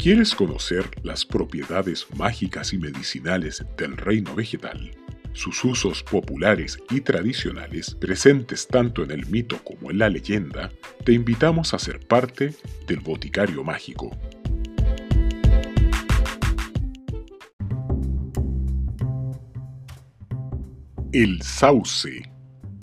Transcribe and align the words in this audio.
¿Quieres 0.00 0.32
conocer 0.32 0.88
las 1.02 1.26
propiedades 1.26 2.06
mágicas 2.16 2.72
y 2.72 2.78
medicinales 2.78 3.64
del 3.76 3.96
reino 3.96 4.32
vegetal? 4.32 4.92
Sus 5.32 5.64
usos 5.64 6.04
populares 6.04 6.78
y 6.88 7.00
tradicionales, 7.00 7.96
presentes 7.96 8.68
tanto 8.68 9.02
en 9.02 9.10
el 9.10 9.26
mito 9.26 9.58
como 9.64 9.90
en 9.90 9.98
la 9.98 10.08
leyenda, 10.08 10.70
te 11.04 11.14
invitamos 11.14 11.74
a 11.74 11.80
ser 11.80 11.98
parte 11.98 12.54
del 12.86 13.00
Boticario 13.00 13.64
Mágico. 13.64 14.16
El 21.12 21.42
sauce. 21.42 22.22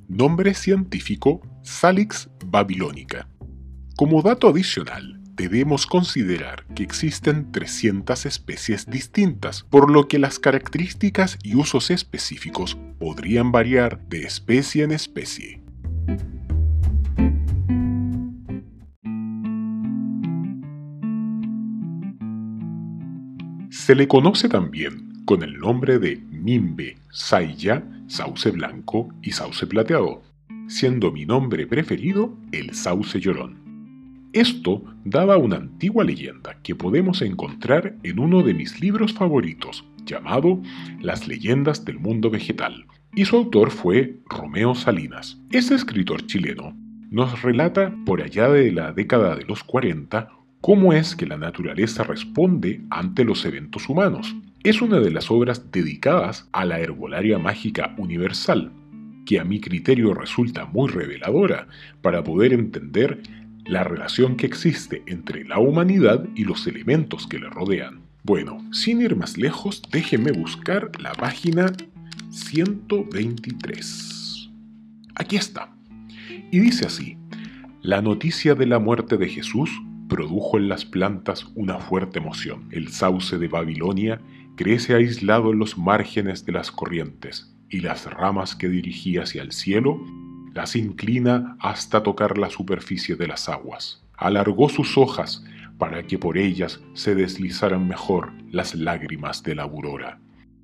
Nombre 0.09 0.53
científico 0.53 1.39
Salix 1.63 2.29
babylonica. 2.45 3.29
Como 3.95 4.21
dato 4.21 4.49
adicional, 4.49 5.21
debemos 5.35 5.85
considerar 5.85 6.65
que 6.75 6.83
existen 6.83 7.51
300 7.51 8.25
especies 8.25 8.85
distintas, 8.85 9.63
por 9.63 9.91
lo 9.91 10.07
que 10.07 10.19
las 10.19 10.39
características 10.39 11.37
y 11.43 11.55
usos 11.55 11.91
específicos 11.91 12.77
podrían 12.99 13.51
variar 13.51 13.99
de 14.07 14.23
especie 14.23 14.83
en 14.83 14.91
especie. 14.91 15.61
Se 23.69 23.93
le 23.93 24.07
conoce 24.07 24.49
también 24.49 25.23
con 25.25 25.43
el 25.43 25.57
nombre 25.57 25.99
de 25.99 26.17
Mimbe, 26.31 26.97
Saya, 27.11 27.83
Sauce 28.07 28.49
Blanco 28.51 29.09
y 29.21 29.31
Sauce 29.31 29.67
Plateado, 29.67 30.23
siendo 30.67 31.11
mi 31.11 31.25
nombre 31.25 31.67
preferido 31.67 32.35
el 32.51 32.73
Sauce 32.73 33.19
Llorón. 33.19 33.64
Esto 34.35 34.83
daba 35.05 35.37
una 35.37 35.55
antigua 35.55 36.03
leyenda 36.03 36.57
que 36.61 36.75
podemos 36.75 37.21
encontrar 37.21 37.95
en 38.03 38.19
uno 38.19 38.43
de 38.43 38.53
mis 38.53 38.81
libros 38.81 39.13
favoritos, 39.13 39.85
llamado 40.05 40.61
Las 40.99 41.25
leyendas 41.25 41.85
del 41.85 41.99
mundo 41.99 42.29
vegetal, 42.29 42.85
y 43.15 43.23
su 43.23 43.37
autor 43.37 43.71
fue 43.71 44.17
Romeo 44.25 44.75
Salinas. 44.75 45.39
Este 45.51 45.73
escritor 45.73 46.25
chileno 46.25 46.75
nos 47.09 47.43
relata 47.43 47.95
por 48.05 48.21
allá 48.21 48.49
de 48.49 48.73
la 48.73 48.91
década 48.91 49.37
de 49.37 49.45
los 49.45 49.63
40 49.63 50.29
cómo 50.59 50.91
es 50.91 51.15
que 51.15 51.27
la 51.27 51.37
naturaleza 51.37 52.03
responde 52.03 52.81
ante 52.89 53.23
los 53.23 53.45
eventos 53.45 53.87
humanos. 53.87 54.35
Es 54.63 54.81
una 54.81 54.99
de 54.99 55.11
las 55.11 55.31
obras 55.31 55.71
dedicadas 55.71 56.49
a 56.51 56.65
la 56.65 56.81
herbolaria 56.81 57.39
mágica 57.39 57.95
universal, 57.97 58.73
que 59.25 59.39
a 59.39 59.45
mi 59.45 59.61
criterio 59.61 60.13
resulta 60.13 60.65
muy 60.65 60.89
reveladora 60.89 61.69
para 62.01 62.21
poder 62.21 62.51
entender 62.51 63.21
la 63.65 63.83
relación 63.83 64.35
que 64.35 64.45
existe 64.45 65.01
entre 65.07 65.43
la 65.43 65.57
humanidad 65.59 66.27
y 66.35 66.45
los 66.45 66.67
elementos 66.67 67.25
que 67.27 67.39
le 67.39 67.49
rodean. 67.49 68.01
Bueno, 68.23 68.63
sin 68.71 69.01
ir 69.01 69.15
más 69.15 69.37
lejos, 69.37 69.81
déjenme 69.91 70.31
buscar 70.31 70.91
la 70.99 71.13
página 71.13 71.71
123. 72.31 74.49
Aquí 75.15 75.35
está. 75.35 75.75
Y 76.51 76.59
dice 76.59 76.85
así, 76.87 77.17
la 77.81 78.01
noticia 78.01 78.55
de 78.55 78.65
la 78.65 78.79
muerte 78.79 79.17
de 79.17 79.29
Jesús 79.29 79.69
produjo 80.09 80.57
en 80.57 80.69
las 80.69 80.85
plantas 80.85 81.45
una 81.55 81.79
fuerte 81.79 82.19
emoción. 82.19 82.67
El 82.71 82.89
sauce 82.89 83.37
de 83.37 83.47
Babilonia 83.47 84.21
crece 84.55 84.95
aislado 84.95 85.51
en 85.51 85.59
los 85.59 85.77
márgenes 85.77 86.45
de 86.45 86.53
las 86.53 86.71
corrientes, 86.71 87.51
y 87.69 87.81
las 87.81 88.05
ramas 88.05 88.55
que 88.55 88.69
dirigía 88.69 89.23
hacia 89.23 89.41
el 89.41 89.51
cielo 89.51 89.99
las 90.55 90.77
inclina 90.77 91.57
hasta 91.59 92.01
tocar 92.01 92.37
la 92.37 92.49
superficie 92.49 93.15
de 93.15 93.27
las 93.27 93.49
aguas. 93.49 94.01
Alargó 94.17 94.69
sus 94.69 94.97
hojas 94.97 95.43
para 95.77 96.07
que 96.07 96.17
por 96.17 96.37
ellas 96.37 96.81
se 96.93 97.13
deslizaran 97.13 97.85
mejor 97.87 98.31
las 98.51 98.73
lágrimas 98.73 99.43
de 99.43 99.55
la 99.55 99.63
aurora. 99.63 100.17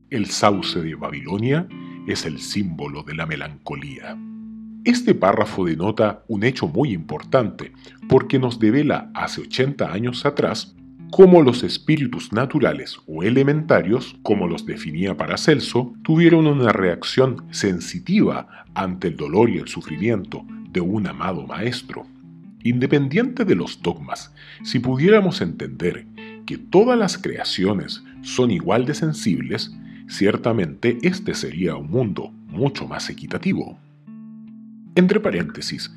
El 0.09 0.27
sauce 0.27 0.81
de 0.81 0.95
Babilonia 0.95 1.67
es 2.07 2.25
el 2.25 2.39
símbolo 2.39 3.03
de 3.03 3.15
la 3.15 3.25
melancolía. 3.25 4.17
Este 4.85 5.13
párrafo 5.13 5.65
denota 5.65 6.23
un 6.29 6.45
hecho 6.45 6.67
muy 6.69 6.93
importante 6.93 7.73
porque 8.07 8.39
nos 8.39 8.59
devela 8.59 9.11
hace 9.13 9.41
80 9.41 9.91
años 9.91 10.25
atrás 10.25 10.73
cómo 11.11 11.41
los 11.41 11.63
espíritus 11.63 12.31
naturales 12.31 12.97
o 13.05 13.21
elementarios, 13.21 14.15
como 14.23 14.47
los 14.47 14.65
definía 14.65 15.17
Paracelso, 15.17 15.93
tuvieron 16.03 16.47
una 16.47 16.71
reacción 16.71 17.45
sensitiva 17.51 18.65
ante 18.73 19.09
el 19.09 19.17
dolor 19.17 19.49
y 19.49 19.57
el 19.57 19.67
sufrimiento 19.67 20.45
de 20.71 20.79
un 20.79 21.05
amado 21.05 21.45
maestro. 21.45 22.07
Independiente 22.63 23.43
de 23.43 23.55
los 23.55 23.81
dogmas, 23.81 24.33
si 24.63 24.79
pudiéramos 24.79 25.41
entender 25.41 26.07
que 26.45 26.57
todas 26.57 26.97
las 26.97 27.17
creaciones 27.17 28.01
son 28.21 28.49
igual 28.49 28.85
de 28.85 28.93
sensibles, 28.93 29.75
ciertamente 30.07 30.97
este 31.01 31.33
sería 31.33 31.75
un 31.75 31.91
mundo 31.91 32.31
mucho 32.47 32.87
más 32.87 33.09
equitativo. 33.09 33.77
Entre 34.95 35.19
paréntesis, 35.19 35.91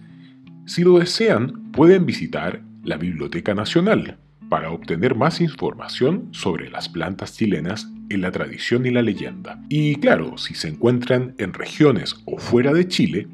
si 0.66 0.82
lo 0.82 0.98
desean, 0.98 1.70
pueden 1.70 2.04
visitar 2.04 2.62
la 2.82 2.96
Biblioteca 2.96 3.54
Nacional, 3.54 4.18
para 4.48 4.70
obtener 4.70 5.14
más 5.14 5.40
información 5.40 6.28
sobre 6.32 6.70
las 6.70 6.88
plantas 6.88 7.36
chilenas 7.36 7.88
en 8.08 8.20
la 8.20 8.30
tradición 8.30 8.86
y 8.86 8.90
la 8.90 9.02
leyenda. 9.02 9.60
Y 9.68 9.96
claro, 9.96 10.38
si 10.38 10.54
se 10.54 10.68
encuentran 10.68 11.34
en 11.38 11.52
regiones 11.52 12.16
o 12.26 12.38
fuera 12.38 12.72
de 12.72 12.86
Chile, 12.88 13.28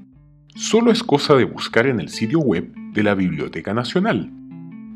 solo 0.54 0.92
es 0.92 1.02
cosa 1.02 1.34
de 1.34 1.44
buscar 1.44 1.86
en 1.86 2.00
el 2.00 2.08
sitio 2.08 2.40
web 2.40 2.72
de 2.92 3.02
la 3.02 3.14
Biblioteca 3.14 3.74
Nacional, 3.74 4.30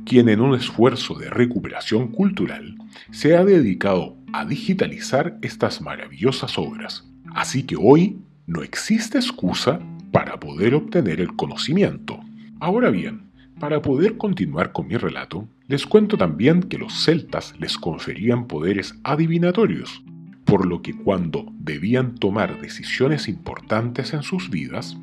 quien 0.04 0.28
en 0.28 0.41
un 0.41 0.54
esfuerzo 0.54 1.14
de 1.14 1.30
recuperación 1.30 2.08
cultural 2.08 2.76
se 3.10 3.36
ha 3.36 3.44
dedicado 3.44 4.16
a 4.32 4.44
digitalizar 4.44 5.38
estas 5.42 5.81
maravillosas 5.81 6.58
obras. 6.58 7.08
Así 7.34 7.64
que 7.64 7.76
hoy 7.78 8.19
no 8.46 8.62
existe 8.62 9.19
excusa 9.19 9.81
para 10.12 10.38
poder 10.38 10.75
obtener 10.75 11.20
el 11.20 11.34
conocimiento. 11.34 12.20
Ahora 12.60 12.91
bien, 12.91 13.24
para 13.59 13.81
poder 13.82 14.16
continuar 14.16 14.72
con 14.72 14.88
mi 14.88 14.97
relato, 14.97 15.48
les 15.69 15.87
cuento 15.87 16.16
también 16.19 16.62
que 16.62 16.78
los 16.78 17.04
celtas 17.04 17.54
les 17.59 17.78
conferían 17.78 18.47
poderes 18.47 18.98
adivinatorios, 19.04 20.03
por 20.44 20.66
lo 20.66 20.82
que 20.82 20.94
cuando 20.94 21.47
debían 21.59 22.16
tomar 22.16 22.60
decisiones 22.60 23.28
importantes 23.28 24.12
en 24.12 24.22
sus 24.22 24.50
vidas, 24.50 24.97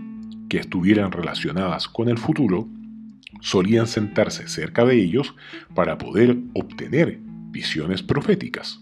que 0.49 0.59
estuvieran 0.59 1.11
relacionadas 1.11 1.87
con 1.87 2.09
el 2.09 2.17
futuro, 2.17 2.67
solían 3.39 3.87
sentarse 3.87 4.47
cerca 4.47 4.85
de 4.85 5.01
ellos 5.01 5.35
para 5.73 5.97
poder 5.97 6.37
obtener 6.53 7.19
visiones 7.51 8.03
proféticas. 8.03 8.81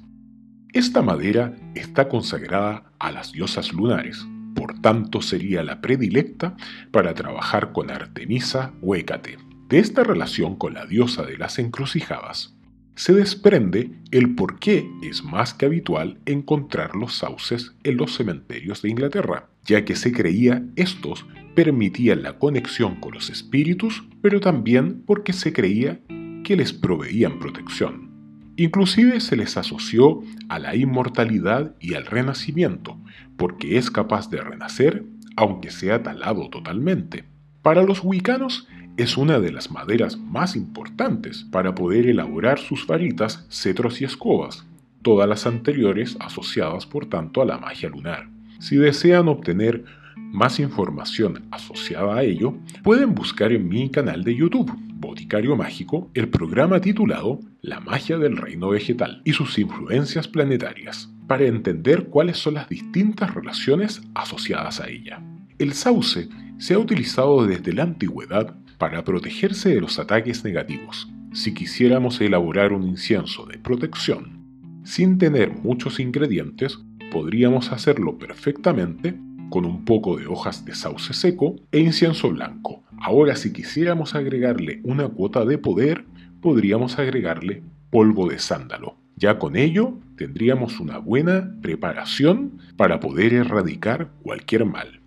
Esta 0.73 1.01
madera 1.01 1.55
está 1.75 2.09
consagrada 2.09 2.91
a 2.99 3.11
las 3.11 3.31
diosas 3.31 3.73
lunares, 3.73 4.27
por 4.55 4.79
tanto 4.81 5.21
sería 5.21 5.63
la 5.63 5.81
predilecta 5.81 6.55
para 6.91 7.13
trabajar 7.13 7.71
con 7.71 7.89
Artemisa 7.89 8.73
o 8.81 8.95
Hécate. 8.95 9.48
De 9.69 9.77
esta 9.77 10.03
relación 10.03 10.55
con 10.55 10.73
la 10.73 10.87
diosa 10.87 11.23
de 11.23 11.37
las 11.37 11.59
encrucijadas, 11.59 12.55
se 12.95 13.13
desprende 13.13 13.91
el 14.09 14.33
por 14.33 14.57
qué 14.57 14.89
es 15.03 15.23
más 15.23 15.53
que 15.53 15.67
habitual 15.67 16.17
encontrar 16.25 16.95
los 16.95 17.13
sauces 17.13 17.75
en 17.83 17.97
los 17.97 18.15
cementerios 18.15 18.81
de 18.81 18.89
Inglaterra, 18.89 19.51
ya 19.63 19.85
que 19.85 19.95
se 19.95 20.11
creía 20.11 20.63
estos 20.75 21.27
permitían 21.53 22.23
la 22.23 22.39
conexión 22.39 22.99
con 22.99 23.13
los 23.13 23.29
espíritus, 23.29 24.03
pero 24.23 24.39
también 24.39 25.03
porque 25.05 25.33
se 25.33 25.53
creía 25.53 25.99
que 26.43 26.55
les 26.55 26.73
proveían 26.73 27.37
protección. 27.37 28.09
Inclusive 28.57 29.19
se 29.19 29.35
les 29.35 29.55
asoció 29.55 30.23
a 30.49 30.57
la 30.57 30.75
inmortalidad 30.75 31.75
y 31.79 31.93
al 31.93 32.07
renacimiento, 32.07 32.99
porque 33.37 33.77
es 33.77 33.91
capaz 33.91 34.31
de 34.31 34.41
renacer 34.41 35.05
aunque 35.35 35.69
sea 35.69 36.01
talado 36.01 36.49
totalmente. 36.49 37.23
Para 37.61 37.83
los 37.83 38.03
wicanos 38.03 38.67
es 38.99 39.17
una 39.17 39.39
de 39.39 39.51
las 39.51 39.71
maderas 39.71 40.17
más 40.17 40.55
importantes 40.55 41.45
para 41.51 41.73
poder 41.73 42.07
elaborar 42.07 42.59
sus 42.59 42.85
varitas, 42.85 43.45
cetros 43.49 44.01
y 44.01 44.05
escobas, 44.05 44.65
todas 45.01 45.27
las 45.27 45.47
anteriores 45.47 46.17
asociadas 46.19 46.85
por 46.85 47.05
tanto 47.05 47.41
a 47.41 47.45
la 47.45 47.57
magia 47.57 47.89
lunar. 47.89 48.29
Si 48.59 48.75
desean 48.75 49.29
obtener 49.29 49.85
más 50.17 50.59
información 50.59 51.47
asociada 51.49 52.17
a 52.17 52.23
ello, 52.23 52.55
pueden 52.83 53.15
buscar 53.15 53.53
en 53.53 53.69
mi 53.69 53.89
canal 53.89 54.23
de 54.23 54.35
YouTube, 54.35 54.71
Boticario 54.95 55.55
Mágico, 55.55 56.09
el 56.13 56.27
programa 56.27 56.81
titulado 56.81 57.39
La 57.61 57.79
magia 57.79 58.17
del 58.17 58.35
reino 58.35 58.69
vegetal 58.69 59.21
y 59.23 59.31
sus 59.31 59.57
influencias 59.57 60.27
planetarias, 60.27 61.09
para 61.27 61.45
entender 61.45 62.07
cuáles 62.09 62.37
son 62.37 62.55
las 62.55 62.67
distintas 62.67 63.33
relaciones 63.33 64.01
asociadas 64.13 64.81
a 64.81 64.89
ella. 64.89 65.23
El 65.57 65.73
sauce 65.73 66.27
se 66.57 66.73
ha 66.73 66.79
utilizado 66.79 67.45
desde 67.47 67.71
la 67.71 67.83
antigüedad 67.83 68.55
para 68.79 69.03
protegerse 69.03 69.69
de 69.69 69.81
los 69.81 69.99
ataques 69.99 70.43
negativos. 70.43 71.07
Si 71.33 71.53
quisiéramos 71.53 72.19
elaborar 72.21 72.73
un 72.73 72.83
incienso 72.87 73.45
de 73.45 73.59
protección 73.59 74.39
sin 74.83 75.19
tener 75.19 75.51
muchos 75.51 75.99
ingredientes, 75.99 76.79
podríamos 77.11 77.71
hacerlo 77.71 78.17
perfectamente 78.17 79.19
con 79.49 79.65
un 79.65 79.85
poco 79.85 80.17
de 80.17 80.25
hojas 80.25 80.65
de 80.65 80.73
sauce 80.73 81.13
seco 81.13 81.57
e 81.71 81.79
incienso 81.79 82.29
blanco. 82.29 82.83
Ahora 82.99 83.35
si 83.35 83.53
quisiéramos 83.53 84.15
agregarle 84.15 84.79
una 84.83 85.07
cuota 85.07 85.45
de 85.45 85.57
poder, 85.57 86.05
podríamos 86.41 86.97
agregarle 86.97 87.61
polvo 87.91 88.29
de 88.29 88.39
sándalo. 88.39 88.97
Ya 89.15 89.37
con 89.37 89.57
ello 89.57 89.99
tendríamos 90.15 90.79
una 90.79 90.97
buena 90.97 91.53
preparación 91.61 92.59
para 92.77 92.99
poder 92.99 93.33
erradicar 93.33 94.11
cualquier 94.21 94.65
mal. 94.65 95.01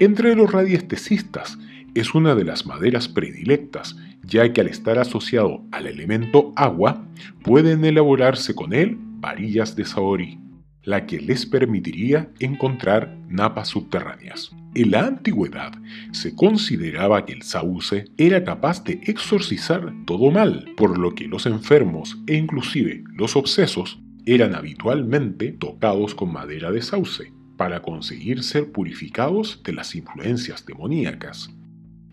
Entre 0.00 0.34
los 0.34 0.50
radiestesistas 0.50 1.56
es 1.94 2.14
una 2.14 2.34
de 2.34 2.44
las 2.44 2.66
maderas 2.66 3.08
predilectas, 3.08 3.96
ya 4.22 4.52
que 4.52 4.60
al 4.60 4.68
estar 4.68 4.98
asociado 4.98 5.62
al 5.70 5.86
elemento 5.86 6.52
agua, 6.56 7.06
pueden 7.42 7.84
elaborarse 7.84 8.54
con 8.54 8.72
él 8.72 8.96
varillas 8.98 9.76
de 9.76 9.84
saorí, 9.84 10.38
la 10.82 11.06
que 11.06 11.20
les 11.20 11.46
permitiría 11.46 12.30
encontrar 12.40 13.16
napas 13.28 13.68
subterráneas. 13.68 14.50
En 14.74 14.90
la 14.90 15.06
antigüedad 15.06 15.72
se 16.12 16.34
consideraba 16.34 17.24
que 17.24 17.32
el 17.32 17.42
sauce 17.42 18.06
era 18.18 18.42
capaz 18.44 18.82
de 18.82 19.00
exorcizar 19.04 19.94
todo 20.04 20.30
mal, 20.30 20.72
por 20.76 20.98
lo 20.98 21.14
que 21.14 21.28
los 21.28 21.46
enfermos 21.46 22.18
e 22.26 22.36
inclusive 22.36 23.04
los 23.14 23.36
obsesos 23.36 24.00
eran 24.26 24.54
habitualmente 24.54 25.52
tocados 25.52 26.14
con 26.14 26.32
madera 26.32 26.72
de 26.72 26.82
sauce 26.82 27.32
para 27.56 27.82
conseguir 27.82 28.42
ser 28.42 28.72
purificados 28.72 29.62
de 29.62 29.74
las 29.74 29.94
influencias 29.94 30.66
demoníacas. 30.66 31.50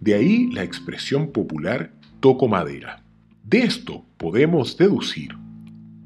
De 0.02 0.16
ahí 0.16 0.48
la 0.52 0.64
expresión 0.64 1.32
popular 1.32 1.94
toco 2.22 2.48
madera. 2.48 3.04
De 3.44 3.60
esto 3.60 4.04
podemos 4.18 4.76
deducir 4.76 5.38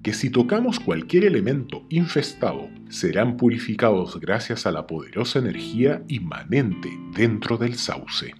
que 0.04 0.14
si 0.14 0.30
tocamos 0.30 0.82
cualquier 0.82 1.24
elemento 1.24 1.86
infestado, 1.90 2.68
serán 2.90 3.38
purificados 3.38 4.20
gracias 4.20 4.66
a 4.66 4.72
la 4.74 4.86
poderosa 4.86 5.40
energía 5.40 6.04
inmanente 6.10 6.90
dentro 7.16 7.58
del 7.58 7.76
sauce. 7.76 8.36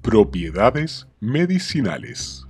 Propiedades 0.00 1.06
medicinales. 1.20 2.46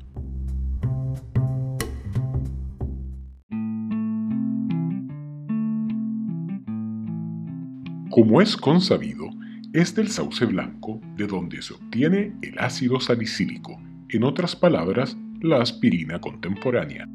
Como 8.12 8.42
es 8.42 8.58
consabido, 8.58 9.30
es 9.72 9.94
del 9.94 10.08
sauce 10.08 10.44
blanco 10.44 11.00
de 11.16 11.26
donde 11.26 11.62
se 11.62 11.72
obtiene 11.72 12.34
el 12.42 12.58
ácido 12.58 13.00
salicílico, 13.00 13.80
en 14.10 14.24
otras 14.24 14.54
palabras, 14.54 15.16
la 15.40 15.62
aspirina 15.62 16.20
contemporánea. 16.20 17.08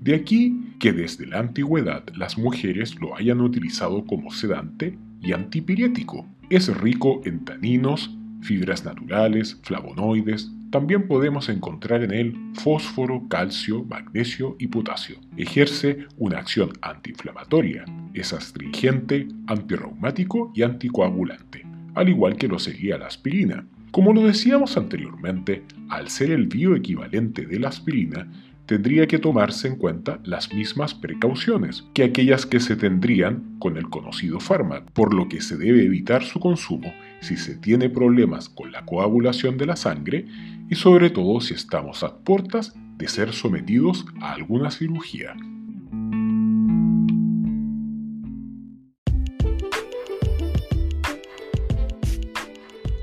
De 0.00 0.16
aquí 0.16 0.74
que 0.80 0.92
desde 0.92 1.28
la 1.28 1.38
antigüedad 1.38 2.02
las 2.16 2.36
mujeres 2.36 3.00
lo 3.00 3.16
hayan 3.16 3.40
utilizado 3.40 4.04
como 4.04 4.32
sedante 4.32 4.98
y 5.20 5.34
antipirético. 5.34 6.26
Es 6.50 6.76
rico 6.78 7.20
en 7.24 7.44
taninos, 7.44 8.10
fibras 8.40 8.84
naturales, 8.84 9.56
flavonoides, 9.62 10.50
también 10.70 11.08
podemos 11.08 11.48
encontrar 11.48 12.02
en 12.04 12.12
él 12.12 12.36
fósforo, 12.54 13.26
calcio, 13.28 13.84
magnesio 13.84 14.56
y 14.58 14.68
potasio. 14.68 15.16
Ejerce 15.36 16.06
una 16.16 16.38
acción 16.38 16.70
antiinflamatoria, 16.80 17.84
es 18.14 18.32
astringente, 18.32 19.26
antirreumático 19.46 20.52
y 20.54 20.62
anticoagulante, 20.62 21.66
al 21.94 22.08
igual 22.08 22.36
que 22.36 22.48
lo 22.48 22.58
sería 22.58 22.98
la 22.98 23.06
aspirina. 23.06 23.66
Como 23.90 24.12
lo 24.12 24.24
decíamos 24.24 24.76
anteriormente, 24.76 25.64
al 25.88 26.08
ser 26.08 26.30
el 26.30 26.46
bioequivalente 26.46 27.46
de 27.46 27.58
la 27.58 27.68
aspirina, 27.68 28.28
tendría 28.70 29.08
que 29.08 29.18
tomarse 29.18 29.66
en 29.66 29.74
cuenta 29.74 30.20
las 30.22 30.54
mismas 30.54 30.94
precauciones 30.94 31.84
que 31.92 32.04
aquellas 32.04 32.46
que 32.46 32.60
se 32.60 32.76
tendrían 32.76 33.56
con 33.58 33.76
el 33.76 33.90
conocido 33.90 34.38
fármaco, 34.38 34.86
por 34.92 35.12
lo 35.12 35.28
que 35.28 35.40
se 35.40 35.56
debe 35.56 35.84
evitar 35.84 36.22
su 36.22 36.38
consumo 36.38 36.94
si 37.20 37.36
se 37.36 37.56
tiene 37.56 37.90
problemas 37.90 38.48
con 38.48 38.70
la 38.70 38.86
coagulación 38.86 39.58
de 39.58 39.66
la 39.66 39.74
sangre 39.74 40.26
y 40.68 40.76
sobre 40.76 41.10
todo 41.10 41.40
si 41.40 41.54
estamos 41.54 42.04
a 42.04 42.18
puertas 42.18 42.72
de 42.96 43.08
ser 43.08 43.32
sometidos 43.32 44.06
a 44.20 44.34
alguna 44.34 44.70
cirugía. 44.70 45.34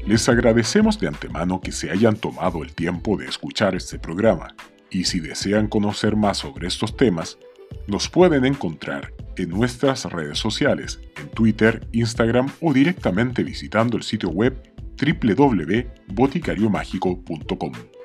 Les 0.05 0.29
agradecemos 0.29 0.97
de 0.97 1.09
antemano 1.09 1.59
que 1.59 1.73
se 1.73 1.91
hayan 1.91 2.15
tomado 2.15 2.63
el 2.63 2.73
tiempo 2.73 3.17
de 3.17 3.25
escuchar 3.25 3.75
este 3.75 3.99
programa 3.99 4.55
y 4.89 5.03
si 5.05 5.19
desean 5.19 5.67
conocer 5.67 6.15
más 6.15 6.37
sobre 6.37 6.67
estos 6.67 6.95
temas, 6.95 7.39
nos 7.87 8.07
pueden 8.09 8.45
encontrar 8.45 9.13
en 9.37 9.49
nuestras 9.49 10.05
redes 10.05 10.37
sociales, 10.39 11.01
en 11.19 11.27
Twitter, 11.29 11.87
Instagram 11.91 12.49
o 12.61 12.71
directamente 12.73 13.43
visitando 13.43 13.97
el 13.97 14.03
sitio 14.03 14.29
web 14.29 14.63
www.boticariomágico.com. 14.99 17.96